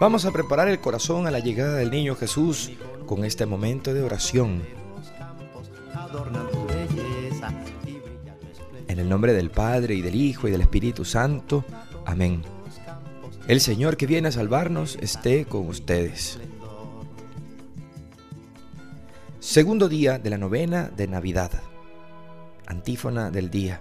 [0.00, 2.70] Vamos a preparar el corazón a la llegada del niño Jesús
[3.04, 4.62] con este momento de oración.
[8.86, 11.64] En el nombre del Padre y del Hijo y del Espíritu Santo.
[12.06, 12.42] Amén.
[13.48, 16.38] El Señor que viene a salvarnos esté con ustedes.
[19.40, 21.50] Segundo día de la novena de Navidad.
[22.66, 23.80] Antífona del día.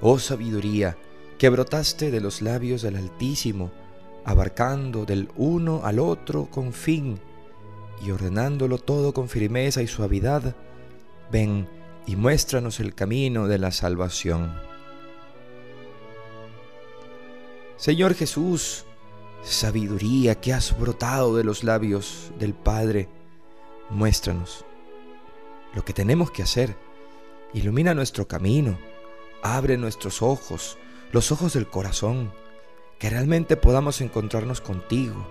[0.00, 0.96] Oh sabiduría,
[1.36, 3.72] que brotaste de los labios del Altísimo,
[4.26, 7.20] abarcando del uno al otro con fin
[8.04, 10.56] y ordenándolo todo con firmeza y suavidad,
[11.30, 11.68] ven
[12.08, 14.52] y muéstranos el camino de la salvación.
[17.76, 18.84] Señor Jesús,
[19.44, 23.08] sabiduría que has brotado de los labios del Padre,
[23.90, 24.64] muéstranos
[25.72, 26.76] lo que tenemos que hacer.
[27.54, 28.76] Ilumina nuestro camino,
[29.42, 30.78] abre nuestros ojos,
[31.12, 32.32] los ojos del corazón,
[32.98, 35.26] que realmente podamos encontrarnos contigo.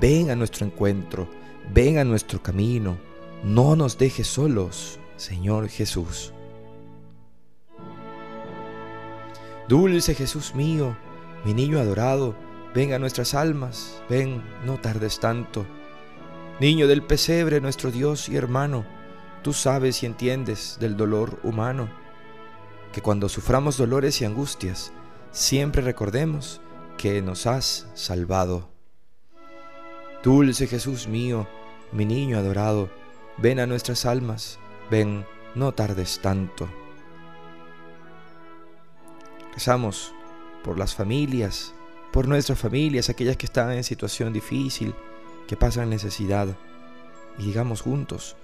[0.00, 1.28] Ven a nuestro encuentro,
[1.72, 2.98] ven a nuestro camino,
[3.42, 6.32] no nos dejes solos, Señor Jesús.
[9.68, 10.96] Dulce Jesús mío,
[11.44, 12.34] mi niño adorado,
[12.74, 15.66] ven a nuestras almas, ven, no tardes tanto.
[16.60, 18.84] Niño del pesebre, nuestro Dios y hermano,
[19.42, 21.88] tú sabes y entiendes del dolor humano,
[22.92, 24.92] que cuando suframos dolores y angustias,
[25.30, 26.60] siempre recordemos
[26.98, 28.68] que nos has salvado.
[30.22, 31.46] Dulce Jesús mío,
[31.92, 32.90] mi niño adorado,
[33.38, 34.58] ven a nuestras almas,
[34.90, 36.68] ven, no tardes tanto.
[39.54, 40.12] Rezamos
[40.62, 41.72] por las familias,
[42.12, 44.94] por nuestras familias, aquellas que están en situación difícil,
[45.46, 46.48] que pasan necesidad,
[47.38, 48.36] y digamos juntos,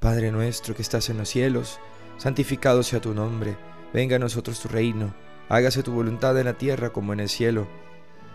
[0.00, 1.78] Padre nuestro que estás en los cielos,
[2.16, 3.58] santificado sea tu nombre,
[3.92, 5.14] venga a nosotros tu reino,
[5.50, 7.68] hágase tu voluntad en la tierra como en el cielo.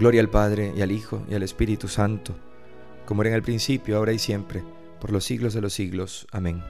[0.00, 2.34] Gloria al Padre y al Hijo y al Espíritu Santo,
[3.04, 4.64] como era en el principio, ahora y siempre,
[4.98, 6.26] por los siglos de los siglos.
[6.32, 6.64] Amén.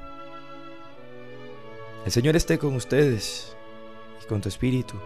[2.05, 3.55] El Señor esté con ustedes
[4.21, 4.97] y con tu Espíritu,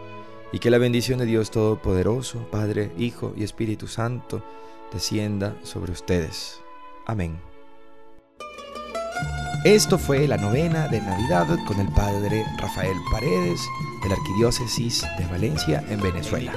[0.53, 4.43] y que la bendición de Dios Todopoderoso, Padre, Hijo y Espíritu Santo,
[4.91, 6.63] descienda sobre ustedes.
[7.07, 7.39] Amén.
[9.67, 13.61] Esto fue la novena de Navidad con el Padre Rafael Paredes
[14.03, 16.55] de la Arquidiócesis de Valencia en Venezuela.